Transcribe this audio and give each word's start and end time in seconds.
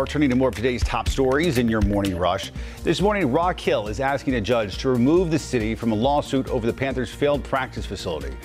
We're 0.00 0.06
turning 0.06 0.30
to 0.30 0.34
more 0.34 0.48
of 0.48 0.56
today's 0.56 0.82
top 0.82 1.08
stories 1.08 1.56
in 1.56 1.68
your 1.68 1.80
morning 1.82 2.16
rush. 2.16 2.50
This 2.82 3.00
morning, 3.00 3.30
Rock 3.30 3.60
Hill 3.60 3.86
is 3.86 4.00
asking 4.00 4.34
a 4.34 4.40
judge 4.40 4.76
to 4.78 4.88
remove 4.88 5.30
the 5.30 5.38
city 5.38 5.76
from 5.76 5.92
a 5.92 5.94
lawsuit 5.94 6.48
over 6.48 6.66
the 6.66 6.72
Panthers' 6.72 7.14
failed 7.14 7.44
practice 7.44 7.86
facility. 7.86 8.36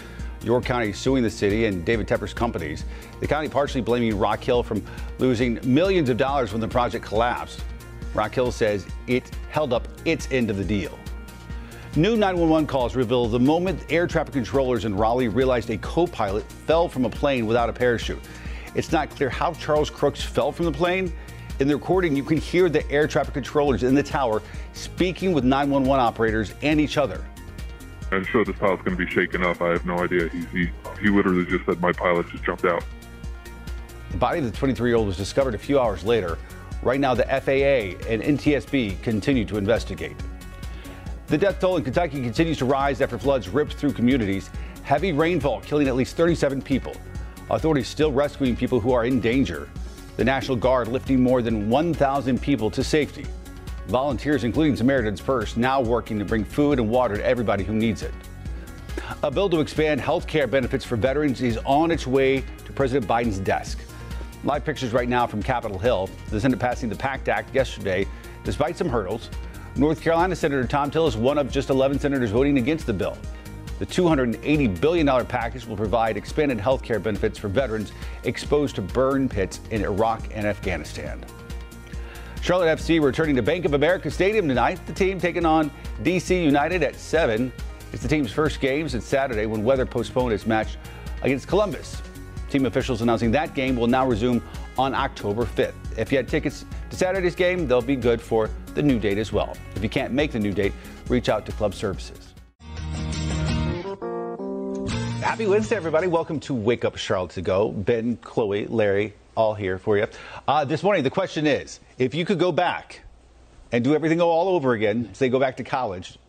York 0.44 0.64
County 0.64 0.92
is 0.92 1.00
suing 1.00 1.24
the 1.24 1.30
city 1.32 1.66
and 1.66 1.84
David 1.84 2.08
Tepper's 2.08 2.36
companies. 2.36 2.86
The 3.20 3.26
county 3.26 3.50
partially 3.50 3.82
blaming 3.82 4.16
Rock 4.20 4.44
Hill 4.44 4.62
from 4.62 4.86
losing 5.18 5.60
millions 5.64 6.10
of 6.10 6.18
dollars 6.18 6.52
when 6.52 6.62
the 6.62 6.68
project 6.68 7.04
collapsed. 7.04 7.64
Rock 8.14 8.36
Hill 8.36 8.52
says 8.52 8.86
it 9.08 9.32
held 9.50 9.74
up 9.74 9.88
its 10.06 10.32
end 10.32 10.52
of 10.52 10.58
the 10.58 10.64
deal. 10.64 11.00
New 11.96 12.16
911 12.16 12.68
calls 12.68 12.96
reveal 12.96 13.28
the 13.28 13.40
moment 13.40 13.84
air 13.90 14.06
traffic 14.06 14.34
controllers 14.34 14.86
in 14.86 14.96
Raleigh 14.96 15.30
realized 15.30 15.72
a 15.72 15.80
co 15.80 16.06
pilot 16.06 16.44
fell 16.68 16.88
from 16.88 17.06
a 17.06 17.10
plane 17.10 17.48
without 17.48 17.70
a 17.70 17.74
parachute. 17.74 18.22
It's 18.76 18.92
not 18.92 19.10
clear 19.10 19.32
how 19.32 19.54
Charles 19.54 19.90
Crooks 19.90 20.22
fell 20.22 20.52
from 20.52 20.66
the 20.66 20.72
plane. 20.72 21.12
In 21.60 21.68
the 21.68 21.76
recording, 21.76 22.16
you 22.16 22.24
can 22.24 22.38
hear 22.38 22.70
the 22.70 22.90
air 22.90 23.06
traffic 23.06 23.34
controllers 23.34 23.84
in 23.84 23.94
the 23.94 24.02
tower 24.02 24.42
speaking 24.72 25.34
with 25.34 25.44
911 25.44 26.02
operators 26.02 26.54
and 26.62 26.80
each 26.80 26.96
other. 26.96 27.26
I'm 28.14 28.24
sure 28.24 28.46
this 28.46 28.58
pilot's 28.58 28.82
going 28.84 28.96
to 28.96 29.06
be 29.06 29.12
shaken 29.12 29.44
up. 29.44 29.62
I 29.62 29.72
have 29.72 29.86
no 29.86 29.98
idea. 30.00 30.30
He, 30.30 30.46
he, 30.46 30.70
he 31.02 31.10
literally 31.10 31.46
just 31.46 31.66
said 31.66 31.82
my 31.82 31.92
pilot 31.92 32.30
just 32.30 32.46
jumped 32.46 32.64
out. 32.64 32.82
The 34.12 34.18
body 34.18 34.40
of 34.40 34.46
the 34.46 34.58
23 34.58 34.90
year 34.90 34.96
old 34.96 35.08
was 35.08 35.18
discovered 35.18 35.54
a 35.54 35.58
few 35.58 35.82
hours 35.82 36.06
later. 36.06 36.38
Right 36.82 37.00
now, 37.00 37.14
the 37.14 37.24
FAA 37.26 38.08
and 38.10 38.24
NTSB 38.24 39.02
continue 39.02 39.44
to 39.44 39.58
investigate. 39.58 40.16
The 41.28 41.38
death 41.38 41.60
toll 41.60 41.76
in 41.76 41.84
Kentucky 41.84 42.22
continues 42.22 42.58
to 42.60 42.66
rise 42.66 43.02
after 43.02 43.18
floods 43.20 43.50
ripped 43.50 43.74
through 43.74 43.92
communities. 43.92 44.50
Heavy 44.84 45.12
rainfall 45.12 45.60
killing 45.60 45.90
at 45.90 45.96
least 45.98 46.16
37 46.16 46.62
people. 46.62 46.96
Authorities 47.50 47.90
still 47.90 48.14
rescuing 48.14 48.56
people 48.56 48.80
who 48.80 48.94
are 48.94 49.04
in 49.04 49.20
danger. 49.20 49.70
The 50.20 50.26
National 50.26 50.58
Guard 50.58 50.90
lifting 50.90 51.24
more 51.24 51.42
than 51.42 51.70
1,000 51.70 52.42
people 52.42 52.70
to 52.72 52.84
safety. 52.84 53.26
Volunteers, 53.88 54.44
including 54.44 54.76
Samaritan's 54.76 55.22
Purse, 55.22 55.56
now 55.56 55.80
working 55.80 56.20
to 56.20 56.26
bring 56.26 56.44
food 56.44 56.78
and 56.78 56.90
water 56.90 57.16
to 57.16 57.26
everybody 57.26 57.64
who 57.64 57.72
needs 57.72 58.04
it. 58.04 58.14
A 59.24 59.32
bill 59.32 59.50
to 59.50 59.62
expand 59.62 60.02
health 60.02 60.28
care 60.28 60.46
benefits 60.46 60.84
for 60.84 60.98
veterans 60.98 61.42
is 61.42 61.58
on 61.66 61.90
its 61.90 62.06
way 62.06 62.44
to 62.66 62.74
President 62.74 63.10
Biden's 63.10 63.40
desk. 63.40 63.80
Live 64.44 64.66
pictures 64.66 64.92
right 64.92 65.08
now 65.08 65.26
from 65.26 65.42
Capitol 65.42 65.80
Hill. 65.80 66.10
The 66.32 66.42
Senate 66.42 66.60
passing 66.60 66.90
the 66.90 66.98
PACT 66.98 67.30
Act 67.30 67.56
yesterday, 67.56 68.06
despite 68.44 68.76
some 68.76 68.90
hurdles. 68.90 69.30
North 69.78 70.02
Carolina 70.02 70.36
Senator 70.36 70.68
Thom 70.68 70.92
Tillis, 70.92 71.16
one 71.16 71.38
of 71.38 71.50
just 71.50 71.70
11 71.70 71.98
senators 71.98 72.32
voting 72.32 72.58
against 72.58 72.86
the 72.86 72.94
bill. 72.94 73.18
The 73.80 73.86
$280 73.86 74.82
billion 74.82 75.26
package 75.26 75.66
will 75.66 75.78
provide 75.78 76.18
expanded 76.18 76.60
health 76.60 76.84
care 76.84 77.00
benefits 77.00 77.40
for 77.40 77.48
veterans 77.48 77.94
exposed 78.26 78.76
to 78.76 78.82
burn 78.82 79.30
pits 79.30 79.62
in 79.72 79.84
Iraq 79.84 80.22
and 80.34 80.46
Afghanistan. 80.46 81.24
Charlotte 82.42 82.78
FC 82.78 83.02
returning 83.02 83.36
to 83.38 83.42
Bank 83.42 83.66
of 83.66 83.74
America 83.74 84.12
Stadium 84.12 84.48
tonight. 84.48 84.80
The 84.86 84.94
team 84.94 85.20
taking 85.20 85.46
on 85.46 85.72
DC 86.04 86.44
United 86.44 86.84
at 86.84 86.96
7. 86.96 87.52
It's 87.94 88.02
the 88.02 88.08
team's 88.08 88.32
first 88.32 88.60
game 88.60 88.88
since 88.90 89.06
Saturday 89.06 89.46
when 89.46 89.64
weather 89.64 89.86
postponed 89.86 90.34
its 90.34 90.46
match 90.46 90.78
against 91.22 91.48
Columbus. 91.48 92.02
Team 92.50 92.66
officials 92.66 93.02
announcing 93.02 93.32
that 93.32 93.54
game 93.54 93.76
will 93.76 93.88
now 93.88 94.06
resume 94.06 94.42
on 94.78 94.94
October 94.94 95.46
5th. 95.46 95.74
If 95.98 96.12
you 96.12 96.18
had 96.18 96.28
tickets 96.28 96.66
to 96.90 96.96
Saturday's 96.96 97.36
game, 97.36 97.68
they'll 97.68 97.82
be 97.82 97.96
good 97.96 98.22
for 98.22 98.50
the 98.74 98.82
new 98.82 99.00
date 99.00 99.18
as 99.18 99.32
well. 99.32 99.56
If 99.76 99.84
you 99.84 99.90
can't 99.90 100.14
make 100.14 100.32
the 100.32 100.40
new 100.40 100.52
date, 100.52 100.74
reach 101.08 101.30
out 101.30 101.46
to 101.46 101.52
club 101.52 101.74
services. 101.74 102.29
Happy 105.40 105.50
Wednesday, 105.50 105.78
everybody. 105.78 106.08
Welcome 106.08 106.42
to 106.42 106.54
Wake 106.54 106.84
Up 106.84 106.98
Charlotte 106.98 107.32
to 107.32 107.42
Go. 107.42 107.72
Ben, 107.72 108.18
Chloe, 108.18 108.68
Larry, 108.68 109.14
all 109.38 109.54
here 109.54 109.78
for 109.78 109.98
you. 109.98 110.06
Uh, 110.46 110.66
this 110.66 110.84
morning, 110.84 111.02
the 111.02 111.10
question 111.10 111.48
is 111.48 111.80
if 111.98 112.14
you 112.14 112.26
could 112.26 112.40
go 112.40 112.52
back 112.52 113.04
and 113.72 113.82
do 113.82 113.96
everything 113.96 114.20
all 114.20 114.50
over 114.50 114.74
again, 114.74 115.14
say 115.14 115.30
go 115.30 115.40
back 115.40 115.56
to 115.56 115.64
college, 115.64 116.20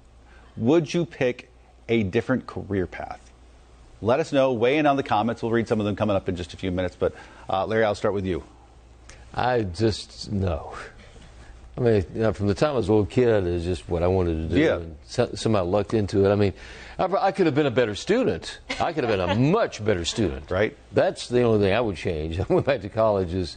would 0.56 0.94
you 0.94 1.04
pick 1.04 1.50
a 1.88 2.04
different 2.04 2.46
career 2.46 2.86
path? 2.86 3.32
Let 4.00 4.20
us 4.20 4.30
know. 4.32 4.52
Weigh 4.52 4.78
in 4.78 4.86
on 4.86 4.94
the 4.94 5.02
comments. 5.02 5.42
We'll 5.42 5.50
read 5.50 5.66
some 5.66 5.80
of 5.80 5.86
them 5.86 5.96
coming 5.96 6.14
up 6.14 6.28
in 6.28 6.36
just 6.36 6.54
a 6.54 6.56
few 6.56 6.70
minutes. 6.70 6.94
But 6.96 7.12
uh, 7.48 7.66
Larry, 7.66 7.82
I'll 7.82 7.96
start 7.96 8.14
with 8.14 8.26
you. 8.26 8.44
I 9.34 9.62
just, 9.62 10.30
no. 10.30 10.72
I 11.78 11.80
mean, 11.80 12.04
you 12.14 12.22
know, 12.22 12.32
from 12.32 12.46
the 12.48 12.54
time 12.54 12.70
I 12.70 12.74
was 12.74 12.88
a 12.88 12.92
little 12.92 13.06
kid, 13.06 13.46
it's 13.46 13.64
just 13.64 13.88
what 13.88 14.02
I 14.02 14.06
wanted 14.06 14.48
to 14.48 14.54
do. 14.54 14.60
Yeah. 14.60 14.76
And 14.76 14.96
so, 15.06 15.30
somehow 15.34 15.64
lucked 15.64 15.94
into 15.94 16.24
it. 16.26 16.30
I 16.30 16.34
mean, 16.34 16.52
I, 16.98 17.04
I 17.04 17.32
could 17.32 17.46
have 17.46 17.54
been 17.54 17.66
a 17.66 17.70
better 17.70 17.94
student. 17.94 18.58
I 18.80 18.92
could 18.92 19.04
have 19.04 19.10
been 19.10 19.20
a 19.20 19.34
much 19.50 19.82
better 19.84 20.04
student. 20.04 20.50
Right. 20.50 20.76
That's 20.92 21.28
the 21.28 21.42
only 21.42 21.64
thing 21.64 21.72
I 21.72 21.80
would 21.80 21.96
change. 21.96 22.38
I 22.40 22.46
went 22.48 22.66
back 22.66 22.82
to 22.82 22.88
college 22.88 23.32
is, 23.32 23.56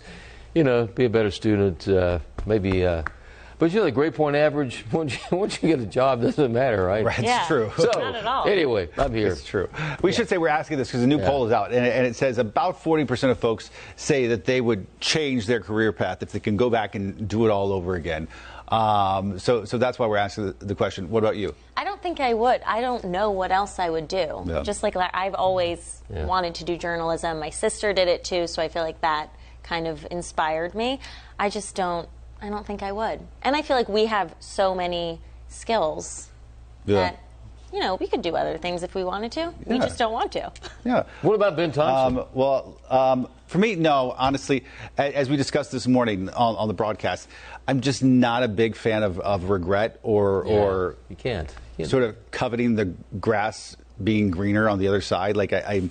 you 0.54 0.64
know, 0.64 0.86
be 0.86 1.06
a 1.06 1.10
better 1.10 1.32
student. 1.32 1.88
Uh, 1.88 2.20
maybe, 2.46 2.86
uh, 2.86 3.04
but 3.60 3.72
you 3.72 3.80
know, 3.80 3.86
the 3.86 3.92
grade 3.92 4.16
point 4.16 4.36
average, 4.36 4.86
once 4.92 5.14
you, 5.32 5.38
once 5.38 5.62
you 5.62 5.70
get 5.70 5.80
a 5.80 5.86
job, 5.86 6.22
doesn't 6.22 6.52
matter, 6.54 6.84
right? 6.86 7.04
Right, 7.06 7.20
Yeah. 7.24 7.46
true. 7.48 7.72
So, 7.78 7.86
Not 7.94 8.16
at 8.16 8.26
all. 8.26 8.46
anyway, 8.48 8.90
I'm 8.98 9.14
here. 9.14 9.30
It's 9.30 9.44
true. 9.46 9.70
We 10.02 10.12
should 10.12 10.30
say 10.30 10.38
we're 10.38 10.48
asking 10.50 10.78
this 10.78 10.90
because 10.90 11.04
a 11.04 11.08
new 11.08 11.20
Yeah. 11.20 11.28
poll 11.30 11.46
is 11.46 11.52
out, 11.52 11.72
and, 11.72 11.86
and 11.86 12.06
it 12.08 12.16
says 12.16 12.38
about 12.38 12.84
40% 12.84 13.30
of 13.32 13.40
folks 13.40 13.70
say 13.96 14.28
that 14.28 14.46
they 14.46 14.62
would 14.62 14.86
change 15.00 15.46
their 15.48 15.60
career 15.62 15.92
path 15.92 16.22
if 16.24 16.32
they 16.32 16.40
can 16.40 16.58
go 16.58 16.70
back 16.70 16.96
and 16.96 17.28
do 17.28 17.46
it 17.46 17.50
all 17.52 17.72
over 17.72 17.96
again. 17.96 18.28
Um, 18.70 19.38
so, 19.40 19.66
so 19.66 19.78
that's 19.78 20.00
why 20.00 20.08
we're 20.08 20.18
asking 20.18 20.48
the, 20.58 20.66
the 20.66 20.76
question. 20.76 21.10
What 21.10 21.20
about 21.20 21.36
you? 21.38 21.54
I 21.78 21.84
don't 21.84 22.02
think 22.02 22.20
I 22.20 22.34
would. 22.34 22.62
I 22.66 22.82
don't 22.82 23.04
know 23.06 23.30
what 23.32 23.52
else 23.52 23.78
I 23.78 23.90
would 23.90 24.08
do. 24.08 24.44
Yeah. 24.48 24.64
Just 24.64 24.82
like 24.84 24.96
I've 24.96 25.36
always 25.36 26.02
Yeah. 26.10 26.26
wanted 26.26 26.56
to 26.56 26.64
do 26.64 26.78
journalism. 26.78 27.40
My 27.40 27.50
sister 27.52 27.94
did 27.94 28.08
it 28.08 28.24
too, 28.24 28.48
so 28.48 28.62
I 28.62 28.70
feel 28.70 28.82
like 28.84 29.02
that 29.02 29.30
kind 29.64 29.86
of 29.86 30.08
inspired 30.10 30.74
me. 30.74 31.00
I 31.38 31.50
just 31.50 31.76
don't. 31.76 32.08
I 32.44 32.50
don't 32.50 32.68
think 32.68 32.84
I 32.84 32.92
would. 32.92 33.22
And 33.42 33.56
I 33.56 33.62
feel 33.62 33.78
like 33.78 33.88
we 33.88 34.06
have 34.06 34.36
so 34.42 34.76
many 34.76 35.22
skills 35.48 36.28
that 36.86 37.20
you 37.72 37.80
know 37.80 37.96
we 37.96 38.06
could 38.08 38.22
do 38.22 38.36
other 38.36 38.58
things 38.58 38.84
if 38.84 38.94
we 38.94 39.04
wanted 39.06 39.32
to. 39.32 39.54
We 39.66 39.80
just 39.80 39.98
don't 39.98 40.12
want 40.12 40.34
to. 40.34 40.52
Yeah. 40.86 41.04
What 41.22 41.36
about 41.36 41.56
Ben 41.56 41.72
Thompson? 41.72 42.20
Um, 42.20 42.26
well, 42.34 42.78
um, 42.90 43.30
for 43.48 43.58
me, 43.58 43.76
no. 43.76 44.14
Honestly, 44.18 44.66
as 44.98 45.30
we 45.30 45.38
discussed 45.38 45.72
this 45.72 45.88
morning 45.88 46.28
on, 46.30 46.58
on 46.58 46.68
the 46.68 46.74
broadcast, 46.74 47.30
I'm 47.66 47.80
just 47.80 48.04
not 48.04 48.44
a 48.44 48.50
big 48.50 48.76
fan 48.76 49.02
of, 49.02 49.18
of 49.22 49.46
regret 49.50 50.02
or 50.04 50.44
Yeah, 50.46 50.54
or 50.54 50.96
you 51.08 51.16
can't. 51.16 51.56
You 51.78 51.86
sort 51.86 52.04
of 52.04 52.18
coveting 52.32 52.76
the 52.76 52.94
grass 53.22 53.78
being 54.04 54.30
greener 54.30 54.68
on 54.68 54.78
the 54.78 54.90
other 54.90 55.00
side. 55.00 55.38
Like 55.38 55.54
I, 55.54 55.60
I 55.60 55.90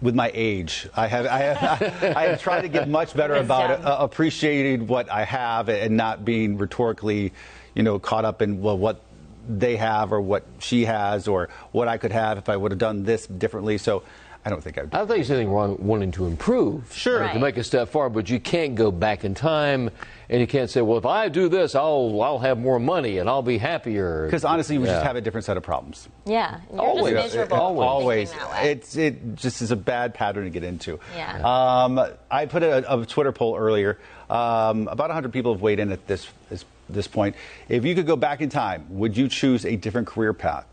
with 0.00 0.14
my 0.14 0.30
age, 0.34 0.88
I 0.96 1.06
have 1.06 1.26
I 1.26 1.38
have, 1.38 1.82
I 2.16 2.22
have 2.24 2.42
tried 2.42 2.62
to 2.62 2.68
get 2.68 2.88
much 2.88 3.14
better 3.14 3.34
about 3.34 3.70
Wisdom. 3.70 3.86
uh, 3.86 3.96
appreciating 3.98 4.86
what 4.86 5.10
I 5.10 5.24
have 5.24 5.68
and 5.68 5.96
not 5.96 6.24
being 6.24 6.58
rhetorically, 6.58 7.32
you 7.74 7.82
know, 7.82 7.98
caught 7.98 8.24
up 8.24 8.42
in 8.42 8.60
well 8.60 8.78
what 8.78 9.00
they 9.48 9.76
have 9.76 10.12
or 10.12 10.20
what 10.20 10.44
she 10.58 10.84
has 10.84 11.28
or 11.28 11.48
what 11.72 11.88
I 11.88 11.98
could 11.98 12.12
have 12.12 12.38
if 12.38 12.48
I 12.48 12.56
would 12.56 12.72
have 12.72 12.78
done 12.78 13.04
this 13.04 13.26
differently. 13.26 13.78
So 13.78 14.02
I 14.46 14.48
don't 14.48 14.62
think 14.62 14.78
I 14.78 14.82
would. 14.82 14.94
I 14.94 14.98
don't 14.98 15.08
think 15.08 15.16
there's 15.18 15.30
anything 15.32 15.50
wrong 15.52 15.76
wanting 15.80 16.12
to 16.12 16.26
improve. 16.26 16.92
Sure. 16.94 17.24
or 17.24 17.32
To 17.32 17.38
make 17.40 17.56
a 17.56 17.64
step 17.64 17.88
forward, 17.88 18.10
but 18.10 18.30
you 18.30 18.38
can't 18.38 18.76
go 18.76 18.92
back 18.92 19.24
in 19.24 19.34
time 19.34 19.90
and 20.28 20.40
you 20.40 20.46
can't 20.46 20.70
say, 20.70 20.80
well, 20.82 20.98
if 20.98 21.04
I 21.04 21.28
do 21.28 21.48
this, 21.48 21.74
I'll, 21.74 22.22
I'll 22.22 22.38
have 22.38 22.56
more 22.56 22.78
money 22.78 23.18
and 23.18 23.28
I'll 23.28 23.42
be 23.42 23.58
happier. 23.58 24.24
Because 24.24 24.44
honestly, 24.44 24.78
we 24.78 24.86
Yeah. 24.86 24.94
just 24.94 25.04
have 25.06 25.16
a 25.16 25.20
different 25.20 25.46
set 25.46 25.56
of 25.56 25.64
problems. 25.64 26.08
Yeah, 26.26 26.60
you're 26.70 26.80
Always. 26.80 27.14
just 27.14 27.24
miserable. 27.34 27.56
Al- 27.56 27.66
thinking 27.70 27.82
always. 27.82 28.32
that. 28.32 28.64
It's 28.66 28.96
it 28.96 29.34
just 29.34 29.62
is 29.62 29.72
a 29.72 29.76
bad 29.76 30.14
pattern 30.14 30.44
to 30.44 30.50
get 30.50 30.62
into. 30.62 31.00
Yeah. 31.16 31.40
Um, 31.84 32.00
I 32.30 32.46
put 32.46 32.62
a, 32.62 33.00
a 33.00 33.04
Twitter 33.04 33.32
poll 33.32 33.56
earlier. 33.56 33.98
Um, 34.30 34.86
about 34.86 35.08
100 35.08 35.32
people 35.32 35.54
have 35.54 35.62
weighed 35.62 35.80
in 35.80 35.90
at 35.90 36.06
this, 36.06 36.28
this 36.50 36.64
this 36.88 37.08
point. 37.08 37.34
If 37.68 37.84
you 37.84 37.96
could 37.96 38.06
go 38.06 38.14
back 38.14 38.40
in 38.40 38.48
time, 38.48 38.86
would 38.90 39.16
you 39.16 39.26
choose 39.28 39.64
a 39.66 39.74
different 39.74 40.06
career 40.06 40.32
path? 40.32 40.66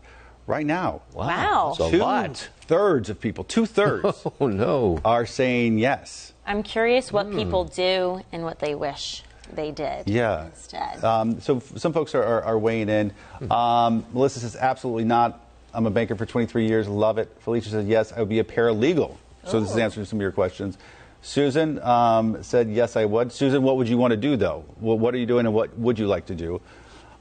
Right 0.46 0.66
now, 0.66 1.00
Wow. 1.14 1.74
That's 1.78 1.88
a 1.88 1.90
two 1.92 1.98
lot. 1.98 2.48
thirds 2.62 3.08
of 3.08 3.18
people, 3.20 3.44
two 3.44 3.64
thirds, 3.66 4.26
Oh, 4.40 4.46
no. 4.48 5.00
are 5.04 5.24
saying 5.24 5.78
yes. 5.78 6.32
I'm 6.46 6.62
curious 6.62 7.10
what 7.10 7.26
Hmm. 7.26 7.36
people 7.36 7.64
do 7.64 8.20
and 8.30 8.42
what 8.44 8.58
they 8.58 8.74
wish 8.74 9.22
they 9.54 9.70
did. 9.70 10.06
Yeah. 10.08 10.46
Instead. 10.46 11.02
Um, 11.02 11.40
so 11.40 11.60
some 11.76 11.92
folks 11.94 12.14
are, 12.14 12.22
are, 12.22 12.42
are 12.42 12.58
weighing 12.58 12.88
in. 12.90 13.12
Um, 13.50 14.04
Melissa 14.12 14.40
says 14.40 14.54
absolutely 14.56 15.04
not. 15.04 15.40
I'm 15.72 15.86
a 15.86 15.90
banker 15.90 16.14
for 16.14 16.26
23 16.26 16.66
years. 16.68 16.88
Love 16.88 17.16
it. 17.18 17.34
Felicia 17.40 17.70
says 17.70 17.86
yes. 17.86 18.12
I 18.12 18.20
would 18.20 18.28
be 18.28 18.38
a 18.38 18.44
paralegal. 18.44 19.16
So 19.46 19.60
this 19.60 19.70
is 19.70 19.76
answering 19.76 20.06
some 20.06 20.18
of 20.18 20.22
your 20.22 20.32
questions. 20.32 20.76
Susan 21.22 21.78
um, 21.80 22.42
said 22.42 22.68
yes, 22.70 22.96
I 22.96 23.06
would. 23.06 23.32
Susan, 23.32 23.62
what 23.62 23.76
would 23.78 23.88
you 23.88 23.96
want 23.96 24.10
to 24.12 24.16
do 24.18 24.36
though? 24.36 24.64
What, 24.78 24.98
what 24.98 25.14
are 25.14 25.18
you 25.18 25.26
doing, 25.26 25.46
and 25.46 25.54
what 25.54 25.76
would 25.78 25.98
you 25.98 26.06
like 26.06 26.26
to 26.26 26.34
do? 26.34 26.60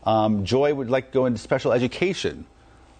Um, 0.05 0.43
Joy 0.45 0.73
would 0.73 0.89
like 0.89 1.07
to 1.07 1.13
go 1.13 1.25
into 1.25 1.39
special 1.39 1.71
education. 1.71 2.45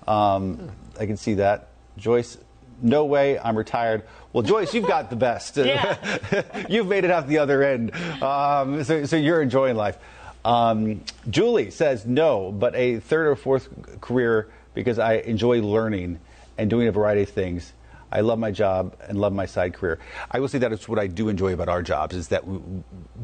Um, 0.07 0.69
I 0.99 1.05
can 1.05 1.17
see 1.17 1.35
that. 1.35 1.69
Joyce, 1.97 2.37
no 2.81 3.05
way. 3.05 3.39
I'm 3.39 3.57
retired. 3.57 4.03
Well, 4.31 4.43
Joyce, 4.43 4.73
you've 4.73 4.87
got 4.87 5.09
the 5.09 5.15
best. 5.15 5.57
you've 6.69 6.87
made 6.87 7.03
it 7.05 7.11
out 7.11 7.27
the 7.27 7.37
other 7.37 7.63
end. 7.63 7.93
Um, 8.21 8.83
so, 8.83 9.05
so 9.05 9.15
you're 9.15 9.41
enjoying 9.41 9.75
life. 9.75 9.97
Um, 10.45 11.01
Julie 11.29 11.71
says 11.71 12.05
no, 12.05 12.51
but 12.51 12.75
a 12.75 12.99
third 12.99 13.27
or 13.27 13.35
fourth 13.35 13.69
career 14.01 14.49
because 14.73 14.99
I 14.99 15.15
enjoy 15.15 15.61
learning 15.61 16.19
and 16.57 16.69
doing 16.69 16.87
a 16.87 16.91
variety 16.91 17.21
of 17.23 17.29
things. 17.29 17.71
I 18.11 18.21
love 18.21 18.37
my 18.37 18.51
job 18.51 18.95
and 19.07 19.17
love 19.19 19.33
my 19.33 19.47
side 19.47 19.73
career. 19.73 19.97
I 20.29 20.39
will 20.39 20.47
say 20.47 20.59
that 20.59 20.71
it's 20.71 20.87
what 20.87 20.99
I 20.99 21.07
do 21.07 21.29
enjoy 21.29 21.53
about 21.53 21.67
our 21.67 21.81
jobs 21.81 22.15
is 22.15 22.27
that 22.27 22.45
we, 22.45 22.59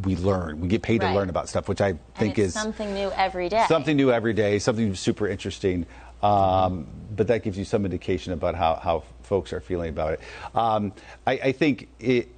we 0.04 0.16
learn. 0.16 0.62
We 0.62 0.68
get 0.68 0.82
paid 0.82 1.04
Right. 1.04 1.10
to 1.12 1.16
learn 1.16 1.30
about 1.30 1.48
stuff, 1.48 1.68
which 1.68 1.80
I 1.82 1.94
think 2.16 2.40
is 2.40 2.56
something 2.56 2.92
new 2.96 3.12
every 3.12 3.50
day. 3.50 3.66
something 3.68 3.96
new 3.96 4.12
every 4.12 4.34
day, 4.34 4.58
something 4.58 4.96
super 4.96 5.28
interesting. 5.28 5.86
Um, 6.22 6.88
but 7.16 7.28
that 7.28 7.44
gives 7.44 7.58
you 7.58 7.66
some 7.66 7.86
indication 7.86 8.34
about 8.34 8.56
how, 8.56 8.76
how 8.76 9.04
folks 9.24 9.54
are 9.54 9.60
feeling 9.60 9.90
about 9.90 10.14
it. 10.14 10.22
Um, 10.54 10.94
I, 11.26 11.32
I 11.34 11.52
think 11.52 11.88
it, 12.00 12.30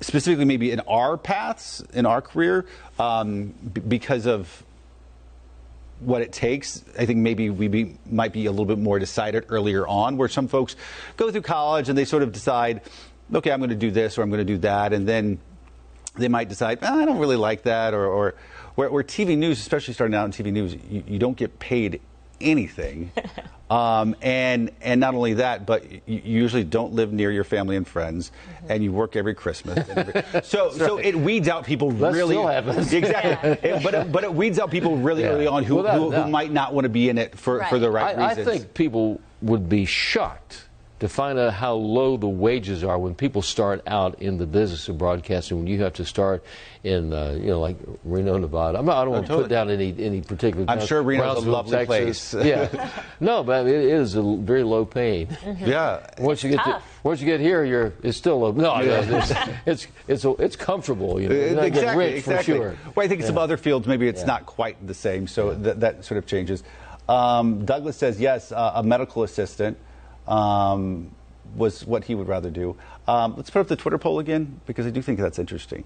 specifically 0.00 0.44
maybe 0.44 0.70
in 0.70 0.80
our 0.80 1.16
paths, 1.16 1.80
in 1.92 2.06
our 2.06 2.20
career, 2.20 2.66
um, 2.98 3.54
b- 3.72 3.80
because 3.80 4.26
of 4.26 4.62
what 6.00 6.22
it 6.22 6.32
takes. 6.32 6.84
I 6.98 7.06
think 7.06 7.20
maybe 7.20 7.50
we 7.50 7.68
be, 7.68 7.96
might 8.10 8.32
be 8.32 8.46
a 8.46 8.50
little 8.50 8.66
bit 8.66 8.78
more 8.78 8.98
decided 8.98 9.46
earlier 9.48 9.86
on, 9.86 10.16
where 10.16 10.28
some 10.28 10.48
folks 10.48 10.76
go 11.16 11.30
through 11.30 11.42
college 11.42 11.88
and 11.88 11.96
they 11.96 12.04
sort 12.04 12.22
of 12.22 12.32
decide, 12.32 12.82
okay, 13.32 13.50
I'm 13.50 13.60
going 13.60 13.70
to 13.70 13.76
do 13.76 13.90
this 13.90 14.18
or 14.18 14.22
I'm 14.22 14.30
going 14.30 14.44
to 14.44 14.52
do 14.52 14.58
that, 14.58 14.92
and 14.92 15.08
then 15.08 15.38
they 16.16 16.28
might 16.28 16.48
decide, 16.48 16.78
"Ah, 16.82 16.98
I 16.98 17.04
don't 17.04 17.18
really 17.18 17.36
like 17.36 17.62
that, 17.62 17.94
or, 17.94 18.06
or 18.06 18.34
where, 18.74 18.90
where 18.90 19.02
TV 19.02 19.36
news, 19.36 19.58
especially 19.60 19.94
starting 19.94 20.14
out 20.14 20.24
in 20.24 20.32
TV 20.32 20.52
news, 20.52 20.74
you, 20.88 21.02
you 21.06 21.18
don't 21.18 21.36
get 21.36 21.58
paid 21.58 22.00
anything. 22.40 23.10
um, 23.70 24.14
and 24.22 24.70
and 24.82 25.00
not 25.00 25.14
only 25.14 25.34
that, 25.34 25.66
but 25.66 25.90
you, 25.90 26.00
you 26.06 26.20
usually 26.42 26.64
don't 26.64 26.92
live 26.92 27.12
near 27.12 27.30
your 27.30 27.44
family 27.44 27.76
and 27.76 27.86
friends, 27.86 28.32
and 28.68 28.82
you 28.82 28.92
work 28.92 29.16
every 29.16 29.34
Christmas. 29.34 29.88
And 29.88 29.98
every, 30.10 30.42
so 30.44 30.70
so 30.70 30.98
it 30.98 31.14
weeds 31.14 31.48
out 31.48 31.64
people 31.64 31.90
That 31.92 32.12
really 32.12 32.34
still 32.34 32.46
happens. 32.46 32.92
exactly. 32.92 33.50
It- 33.70 33.82
but 33.82 33.94
it, 33.94 34.12
but 34.12 34.24
it 34.24 34.32
weeds 34.34 34.58
out 34.58 34.70
people 34.70 34.96
really 34.96 35.22
Yeah. 35.22 35.28
early 35.30 35.46
on 35.46 35.64
who, 35.64 35.76
Without 35.76 35.96
a 35.96 35.98
who, 35.98 36.10
who 36.10 36.28
might 36.28 36.52
not 36.52 36.74
want 36.74 36.84
to 36.84 36.88
be 36.90 37.08
in 37.08 37.18
it 37.18 37.38
for, 37.38 37.64
for 37.64 37.78
the 37.78 37.90
right 37.90 38.16
I, 38.18 38.30
I 38.30 38.34
think 38.34 38.74
people 38.74 39.20
would 39.42 39.68
be 39.68 39.84
shocked 39.84 40.64
to 41.04 41.08
find 41.08 41.38
out 41.38 41.52
how 41.52 41.74
low 41.74 42.16
the 42.16 42.26
wages 42.28 42.82
are 42.82 42.98
when 42.98 43.14
people 43.14 43.42
start 43.42 43.82
out 43.86 44.22
in 44.22 44.38
the 44.38 44.46
business 44.46 44.88
of 44.88 44.96
broadcasting. 44.96 45.58
When 45.58 45.66
you 45.66 45.82
have 45.82 45.92
to 45.94 46.04
start 46.06 46.42
in, 46.82 47.12
uh, 47.12 47.36
you 47.38 47.48
know, 47.48 47.60
like 47.60 47.76
Reno, 48.04 48.38
Nevada. 48.38 48.78
I'm 48.78 48.86
not, 48.86 48.96
I 48.96 49.04
don't 49.04 49.12
want 49.12 49.26
to 49.26 49.28
totally. 49.28 49.44
put 49.44 49.50
down 49.50 49.70
any 49.70 49.94
any 49.98 50.22
particular. 50.22 50.64
I'm 50.66 50.78
town. 50.78 50.86
sure 50.86 51.02
Reno's 51.02 51.22
a 51.22 51.26
Brownsville, 51.42 51.52
lovely 51.52 51.72
Texas. 51.86 52.30
place. 52.32 52.46
yeah, 52.46 52.90
no, 53.20 53.44
but 53.44 53.66
it 53.66 53.74
is 53.84 54.14
a 54.14 54.22
very 54.22 54.62
low 54.62 54.86
paying. 54.86 55.28
yeah. 55.60 56.06
Once 56.18 56.42
you 56.42 56.50
get 56.50 56.64
to, 56.64 56.80
once 57.02 57.20
you 57.20 57.26
get 57.26 57.40
here, 57.40 57.64
you're 57.64 57.92
it's 58.02 58.16
still 58.16 58.40
low. 58.40 58.52
No, 58.52 58.74
it's 58.80 59.32
it's 59.66 59.86
it's, 60.08 60.24
it's 60.38 60.56
comfortable. 60.56 61.20
You 61.20 61.28
know, 61.28 61.34
you're 61.34 61.54
not 61.54 61.72
getting 61.72 61.98
rich 61.98 62.24
for 62.24 62.42
sure. 62.42 62.76
Well, 62.94 63.04
I 63.04 63.08
think 63.08 63.20
in 63.20 63.26
some 63.26 63.36
other 63.38 63.58
fields 63.58 63.86
maybe 63.86 64.08
it's 64.08 64.20
Yeah. 64.22 64.26
not 64.26 64.46
quite 64.46 64.84
the 64.86 64.94
same, 64.94 65.26
so 65.26 65.54
th- 65.54 65.76
that 65.76 66.04
sort 66.04 66.16
of 66.16 66.26
changes. 66.26 66.62
Um, 67.10 67.66
Douglas 67.66 67.98
says 67.98 68.18
yes, 68.18 68.52
uh, 68.52 68.72
a 68.76 68.82
medical 68.82 69.22
assistant 69.22 69.76
um, 70.26 71.10
was 71.56 71.86
what 71.86 72.04
he 72.04 72.14
would 72.14 72.28
rather 72.28 72.50
do. 72.50 72.76
Um, 73.06 73.34
let's 73.36 73.50
put 73.50 73.60
up 73.60 73.68
the 73.68 73.76
Twitter 73.76 73.98
poll 73.98 74.18
again 74.18 74.60
because 74.66 74.86
I 74.86 74.90
do 74.90 75.02
think 75.02 75.18
that's 75.18 75.38
interesting. 75.38 75.84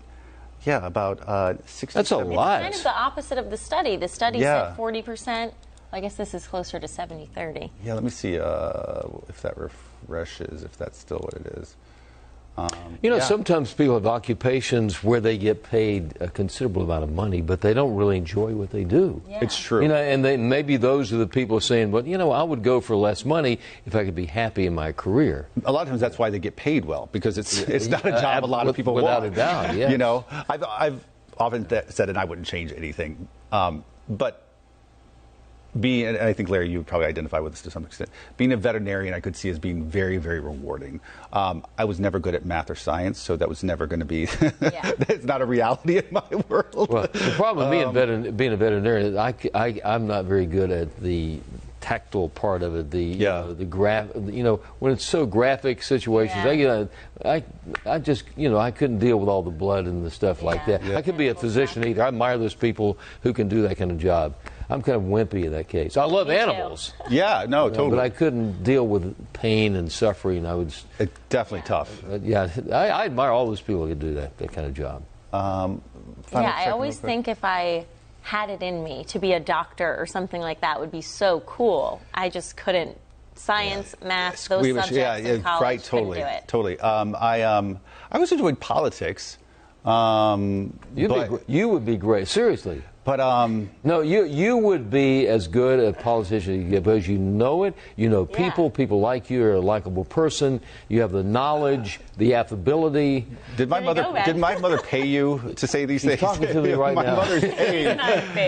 Yeah, 0.65 0.85
about 0.85 1.21
uh, 1.27 1.55
60. 1.67 1.99
That's 1.99 2.11
a 2.11 2.17
70 2.17 2.37
lot. 2.37 2.63
Kind 2.63 2.75
of 2.75 2.83
the 2.83 2.91
opposite 2.91 3.39
of 3.39 3.51
the 3.51 3.57
study. 3.57 3.97
The 3.97 4.09
study 4.09 4.39
Yeah. 4.41 4.75
said 4.75 4.77
40%. 4.77 5.53
I 5.93 6.01
guess 6.01 6.17
this 6.17 6.35
is 6.35 6.47
closer 6.47 6.79
to 6.79 6.87
70 6.87 7.27
30. 7.35 7.71
Yeah, 7.83 7.95
let 7.95 8.05
me 8.05 8.11
see 8.11 8.39
uh, 8.39 9.03
if 9.29 9.41
that 9.43 9.57
refreshes, 9.57 10.63
if 10.63 10.77
that's 10.77 10.99
still 10.99 11.19
what 11.19 11.35
it 11.35 11.47
is. 11.59 11.77
Um, 12.59 12.69
You 13.03 13.11
know, 13.11 13.17
yeah. 13.17 13.23
sometimes 13.35 13.73
people 13.73 13.95
have 13.95 14.07
occupations 14.07 15.05
where 15.05 15.21
they 15.21 15.39
get 15.39 15.63
paid 15.63 16.15
a 16.21 16.27
considerable 16.29 16.83
amount 16.83 17.05
of 17.05 17.13
money, 17.13 17.41
but 17.41 17.61
they 17.61 17.73
don't 17.73 17.95
really 17.95 18.17
enjoy 18.19 18.53
what 18.55 18.71
they 18.71 18.83
do. 18.85 19.23
Yeah. 19.29 19.39
It's 19.43 19.57
true. 19.57 19.83
You 19.83 19.89
know, 19.89 19.95
and 19.95 20.25
they, 20.25 20.37
maybe 20.37 20.77
those 20.77 21.13
are 21.13 21.17
the 21.19 21.27
people 21.29 21.61
saying, 21.61 21.93
"Well, 21.93 22.05
you 22.07 22.19
know, 22.19 22.33
I 22.33 22.43
would 22.43 22.63
go 22.65 22.81
for 22.81 22.97
less 22.97 23.25
money 23.25 23.61
if 23.87 23.95
I 23.95 24.05
could 24.05 24.17
be 24.17 24.27
happy 24.27 24.67
in 24.67 24.75
my 24.75 24.91
career." 24.93 25.47
a 25.65 25.71
lot 25.73 25.83
of 25.83 25.89
times 25.89 26.01
that's 26.01 26.19
why 26.19 26.29
they 26.31 26.41
get 26.41 26.57
paid 26.57 26.85
well 26.85 27.09
because 27.13 27.39
it's 27.39 27.61
it's 27.61 27.87
not 27.89 28.05
a 28.05 28.15
Uh, 28.17 28.21
job 28.21 28.45
a 28.45 28.51
lot 28.57 28.67
of 28.67 28.75
people 28.75 28.95
without 28.95 29.23
want. 29.23 29.33
a 29.33 29.37
doubt, 29.37 29.77
yes. 29.81 29.91
You 29.93 29.99
know, 29.99 30.25
I've 30.49 30.65
I've 30.65 31.05
often 31.39 31.65
th- 31.67 31.85
said, 31.91 32.09
and 32.09 32.19
I 32.19 32.25
wouldn't 32.25 32.49
change 32.49 32.73
anything, 32.77 33.29
um, 33.53 33.85
but 34.09 34.48
being, 35.79 36.07
and 36.07 36.19
I 36.19 36.33
think 36.33 36.49
Larry, 36.49 36.71
you 36.71 36.79
would 36.79 36.87
probably 36.87 37.07
identify 37.07 37.41
with 37.41 37.53
this 37.53 37.63
to 37.63 37.71
some 37.71 37.85
extent. 37.85 38.11
Being 38.37 38.53
a 38.53 38.57
veterinarian, 38.57 39.15
I 39.15 39.21
could 39.21 39.37
see 39.37 39.51
as 39.51 39.59
being 39.59 39.85
very, 39.85 40.17
very 40.17 40.41
rewarding. 40.41 41.01
Um, 41.33 41.65
I 41.77 41.85
was 41.85 42.01
never 42.01 42.19
good 42.19 42.35
at 42.35 42.45
math 42.45 42.71
or 42.71 42.75
science, 42.75 43.19
so 43.19 43.37
that 43.37 43.49
was 43.49 43.63
never 43.63 43.87
going 43.87 44.01
to 44.01 44.07
be. 44.07 44.29
Yeah. 44.61 44.93
that's 44.99 45.25
not 45.25 45.41
a 45.41 45.47
reality 45.47 45.99
in 45.99 46.07
my 46.11 46.23
world. 46.49 46.89
Well, 46.91 47.03
the 47.13 47.33
problem 47.37 47.69
with 47.69 47.79
being, 47.79 47.93
veter- 47.93 48.37
being 48.37 48.53
a 48.53 48.57
veterinarian, 48.57 49.07
is 49.13 49.17
I, 49.17 49.33
c- 49.33 49.51
I, 49.55 49.81
am 49.85 50.07
not 50.07 50.25
very 50.25 50.47
good 50.47 50.71
at 50.71 50.99
the 51.01 51.41
tactile 51.81 52.29
part 52.29 52.63
of 52.63 52.75
it. 52.75 52.91
The 52.91 53.03
you 53.03 53.25
know, 53.25 53.53
the 53.55 53.65
graph. 53.65 54.09
You 54.15 54.43
know, 54.43 54.57
when 54.79 54.93
it's 54.93 55.05
so 55.05 55.27
graphic 55.27 55.83
situations, 55.83 56.45
Yeah. 56.45 56.51
I, 56.51 56.57
get, 56.57 56.91
I, 57.25 57.45
I 57.95 57.99
just 57.99 58.25
you 58.37 58.51
know 58.51 58.59
I 58.59 58.71
couldn't 58.73 58.99
deal 58.99 59.19
with 59.19 59.29
all 59.29 59.43
the 59.43 59.51
blood 59.51 59.87
and 59.87 60.05
the 60.05 60.11
stuff 60.11 60.43
like 60.43 60.63
Yeah. 60.67 60.79
that. 60.79 60.97
I 60.97 61.03
could 61.03 61.17
be 61.17 61.29
a 61.29 61.35
physician 61.35 61.87
either. 61.87 62.03
I 62.03 62.09
admire 62.09 62.37
those 62.39 62.55
people 62.55 62.99
who 63.23 63.33
can 63.33 63.49
do 63.49 63.63
that 63.63 63.77
kind 63.77 63.91
of 63.91 63.99
job. 63.99 64.35
I'm 64.71 64.83
kind 64.83 64.97
of 64.97 65.03
wimpy 65.03 65.45
in 65.45 65.53
that 65.53 65.69
case. 65.69 65.97
I 65.97 66.05
love 66.05 66.29
Me 66.29 66.35
too. 66.35 66.41
animals, 66.41 66.93
yeah, 67.09 67.47
no, 67.49 67.65
you 67.67 67.71
know, 67.71 67.77
totally. 67.77 67.91
but 67.91 67.99
I 68.01 68.11
couldn't 68.11 68.63
deal 68.63 68.87
with 68.87 69.15
pain 69.33 69.77
and 69.77 69.91
suffering. 69.91 70.45
I 70.45 70.55
would. 70.55 70.69
s- 70.69 70.85
it's 70.99 71.19
definitely 71.31 71.67
tough. 71.67 72.05
uh, 72.05 72.19
yeah, 72.23 72.49
I, 72.71 72.89
I 72.89 73.05
admire 73.07 73.31
all 73.31 73.47
those 73.47 73.61
people 73.63 73.83
who 73.85 73.89
can 73.91 73.99
do 73.99 74.15
that 74.15 74.37
that 74.39 74.53
kind 74.53 74.67
of 74.67 74.75
job. 74.75 75.03
Um, 75.33 75.81
Yeah, 76.33 76.53
I 76.55 76.71
always 76.71 76.99
think 76.99 77.29
if 77.29 77.45
I 77.45 77.87
had 78.23 78.51
it 78.51 78.61
in 78.63 78.85
me 78.85 79.05
to 79.05 79.19
be 79.19 79.33
a 79.33 79.41
doctor 79.41 79.97
or 79.99 80.05
something 80.05 80.41
like 80.43 80.61
that 80.61 80.81
would 80.81 80.93
be 80.93 81.01
so 81.01 81.41
cool. 81.41 82.01
I 82.13 82.29
just 82.29 82.57
couldn't. 82.57 82.99
Science, 83.37 83.95
math, 84.05 84.49
those 84.49 84.61
Squeamish, 84.63 84.87
subjects 84.87 84.97
yeah, 84.99 85.17
in 85.17 85.37
yeah, 85.37 85.43
college 85.43 85.63
right, 85.63 85.79
couldn't 85.83 85.99
totally, 86.07 86.19
do 86.19 86.25
it. 86.27 86.45
totally. 86.49 86.81
Um, 86.81 87.17
I 87.19 87.43
um, 87.43 87.79
I 88.11 88.17
always 88.17 88.33
enjoyed 88.33 88.59
politics, 88.59 89.39
um, 89.85 90.79
You'd 90.95 91.09
be, 91.09 91.15
but, 91.15 91.29
gr- 91.29 91.37
you 91.47 91.69
would 91.69 91.87
be 91.87 91.97
great. 91.97 92.29
Seriously. 92.29 92.83
But 93.09 93.21
um, 93.21 93.71
No, 93.85 94.03
you 94.03 94.25
you 94.25 94.59
would 94.59 94.91
be 94.91 95.27
as 95.29 95.49
good 95.49 95.81
a 95.81 95.95
politician 95.95 96.53
as 96.53 96.63
you 96.65 96.69
get 96.69 96.83
because 96.85 97.09
you 97.09 97.17
know 97.17 97.65
it. 97.65 97.73
You 97.97 98.11
know 98.11 98.29
Yeah. 98.31 98.37
people. 98.51 98.69
People 98.69 99.01
like 99.01 99.31
you. 99.31 99.39
You're 99.39 99.55
a 99.55 99.61
likable 99.61 100.05
person. 100.05 100.61
You 100.91 101.01
have 101.01 101.11
the 101.13 101.23
knowledge, 101.23 102.01
the 102.19 102.35
affability. 102.35 103.27
did 103.57 103.71
my 103.71 103.81
mother 103.81 104.03
go, 104.03 104.13
did 104.27 104.37
my 104.37 104.59
mother 104.59 104.77
pay 104.77 105.07
you 105.07 105.41
to 105.57 105.67
say 105.67 105.87
these 105.87 106.05
things? 106.05 106.21
talking 106.21 106.49
to 106.49 106.61
me 106.61 106.73
right 106.85 106.95
my 106.95 107.03
now. 107.05 107.17
Mother's 107.17 107.45
paying, 107.45 107.97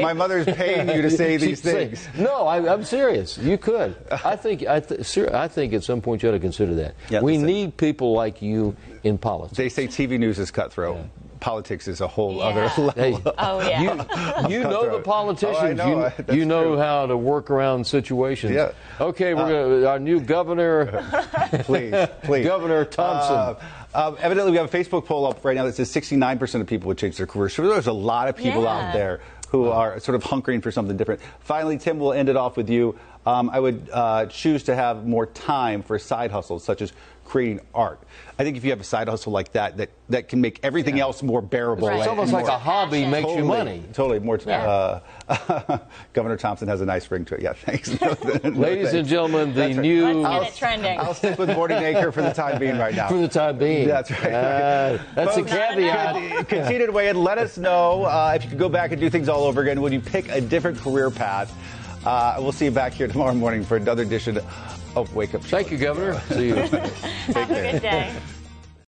my 0.02 0.12
mother's 0.12 0.44
paying 0.44 0.90
you 0.94 1.00
to 1.00 1.10
say 1.10 1.38
these 1.38 1.62
Say- 1.62 1.86
things. 1.88 2.06
No, 2.18 2.46
I, 2.46 2.56
I'm 2.70 2.84
serious. 2.84 3.38
You 3.38 3.56
could. 3.56 3.96
I 4.10 4.36
think. 4.36 4.66
I, 4.66 4.80
th- 4.80 5.06
ser- 5.06 5.34
I 5.34 5.48
think 5.48 5.72
at 5.72 5.84
some 5.84 6.02
point 6.02 6.22
you 6.22 6.28
ought 6.28 6.32
to 6.32 6.38
consider 6.50 6.74
that. 6.74 6.94
Yeah, 7.08 7.22
we 7.22 7.38
need 7.38 7.78
people 7.78 8.12
like 8.12 8.42
you 8.42 8.76
in 9.04 9.16
politics. 9.16 9.56
They 9.56 9.70
say 9.70 9.86
TV 9.88 10.18
news 10.18 10.38
is 10.38 10.50
cutthroat. 10.50 10.98
Politics 11.40 11.88
is 11.88 12.00
a 12.00 12.06
whole 12.06 12.36
Yeah. 12.36 12.42
other 12.44 12.62
level. 12.82 12.90
Hey, 12.92 13.16
Oh, 13.38 13.60
yeah. 13.60 14.46
You, 14.46 14.58
you 14.58 14.62
know 14.64 14.90
the 14.96 15.02
politicians. 15.02 15.80
Oh, 15.80 15.88
know. 15.98 16.12
You, 16.28 16.34
you 16.40 16.44
know 16.44 16.62
true. 16.64 16.78
how 16.78 17.06
to 17.06 17.16
work 17.16 17.50
around 17.50 17.86
situations. 17.86 18.52
Yeah. 18.52 18.72
Okay, 19.00 19.34
we're 19.34 19.48
gonna 19.48 19.86
our 19.86 19.98
new 19.98 20.20
governor. 20.20 20.86
please, 21.64 21.94
please. 22.22 22.44
Governor 22.46 22.84
Thompson. 22.84 23.34
Uh, 23.36 23.54
uh, 23.94 24.14
evidently, 24.20 24.52
we 24.52 24.58
have 24.58 24.72
a 24.72 24.78
Facebook 24.78 25.06
poll 25.06 25.26
up 25.26 25.44
right 25.44 25.56
now 25.56 25.64
that 25.64 25.74
says 25.74 25.90
69% 25.90 26.60
of 26.60 26.66
people 26.66 26.88
would 26.88 26.98
change 26.98 27.16
their 27.16 27.26
career. 27.26 27.48
So 27.48 27.66
there's 27.68 27.86
a 27.88 27.92
lot 27.92 28.28
of 28.28 28.36
people 28.36 28.62
Yeah. 28.62 28.88
out 28.88 28.92
there 28.92 29.20
who 29.48 29.68
are 29.68 29.98
sort 29.98 30.14
of 30.14 30.22
hunkering 30.22 30.62
for 30.62 30.70
something 30.70 30.96
different. 30.96 31.20
Finally, 31.40 31.78
Tim, 31.78 31.98
we'll 31.98 32.12
end 32.12 32.28
it 32.28 32.36
off 32.36 32.56
with 32.56 32.70
you. 32.70 32.96
Um, 33.26 33.50
I 33.50 33.58
would 33.58 33.88
uh, 33.92 34.26
choose 34.26 34.62
to 34.64 34.76
have 34.76 35.06
more 35.06 35.26
time 35.26 35.82
for 35.82 35.98
side 35.98 36.30
hustles 36.30 36.62
such 36.64 36.80
as 36.82 36.92
creating 37.30 37.60
art. 37.72 38.00
I 38.40 38.42
think 38.42 38.56
if 38.56 38.64
you 38.64 38.70
have 38.70 38.80
a 38.80 38.84
side 38.84 39.08
hustle 39.08 39.30
like 39.32 39.52
that, 39.52 39.76
that, 39.76 39.90
that 40.08 40.28
can 40.28 40.40
make 40.40 40.58
everything 40.64 40.98
else 40.98 41.22
more 41.22 41.40
bearable. 41.40 41.86
Right. 41.86 41.98
It's 41.98 42.02
and 42.02 42.10
almost 42.10 42.32
like 42.32 42.46
more- 42.46 42.56
a 42.56 42.58
hobby 42.58 43.04
Passion. 43.04 43.10
makes 43.12 43.36
you 43.36 43.44
money. 43.44 43.84
Totally 43.92 44.18
more. 44.18 44.40
Yeah. 44.44 45.00
Uh, 45.28 45.78
Governor 46.12 46.36
Thompson 46.36 46.66
has 46.66 46.80
a 46.80 46.86
nice 46.86 47.08
ring 47.08 47.24
to 47.26 47.36
it. 47.36 47.42
Yeah, 47.42 47.52
thanks. 47.52 47.88
No, 48.00 48.50
Ladies 48.50 48.94
and 48.94 49.06
gentlemen, 49.06 49.50
the 49.54 49.60
That's 49.60 49.76
right. 49.76 49.82
new 49.82 50.22
Let's 50.22 50.44
get 50.44 50.52
it 50.54 50.58
trending. 50.58 50.98
I'll 50.98 51.14
stick 51.14 51.38
with 51.38 51.50
Morningacre 51.54 52.10
for 52.10 52.22
the 52.22 52.32
time 52.32 52.58
being 52.58 52.78
right 52.78 52.94
now. 52.94 53.08
for 53.08 53.18
the 53.18 53.28
time 53.28 53.58
being. 53.58 53.86
That's 53.86 54.10
right. 54.10 54.32
Uh, 54.32 54.98
that's 55.14 55.36
a 55.36 55.40
Folks, 55.40 55.52
caveat. 55.52 56.14
con- 56.14 56.44
Continue 56.46 56.86
to 56.86 56.92
weigh 56.92 57.10
in. 57.10 57.22
Let 57.22 57.38
us 57.38 57.58
know 57.58 58.04
uh, 58.04 58.32
if 58.34 58.42
you 58.42 58.50
could 58.50 58.58
go 58.58 58.68
back 58.68 58.90
and 58.90 59.00
do 59.00 59.08
things 59.08 59.28
all 59.28 59.44
over 59.44 59.60
again. 59.62 59.80
Would 59.82 59.92
you 59.92 60.00
pick 60.00 60.28
a 60.30 60.40
different 60.40 60.78
career 60.78 61.10
path? 61.12 61.54
Uh, 62.04 62.36
we'll 62.40 62.50
see 62.52 62.64
you 62.64 62.70
back 62.70 62.92
here 62.94 63.06
tomorrow 63.06 63.34
morning 63.34 63.62
for 63.62 63.76
another 63.76 64.02
edition 64.02 64.40
of 64.96 65.14
Wake 65.14 65.34
Up 65.34 65.42
Show. 65.42 65.56
Thank 65.56 65.70
you, 65.70 65.78
Governor. 65.78 66.20
See 66.28 66.48
you. 66.48 66.54
Have 66.54 67.50
a 67.50 67.72
good 67.72 67.82
day. 67.82 68.14